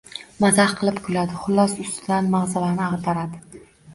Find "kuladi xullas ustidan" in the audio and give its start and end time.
1.07-2.31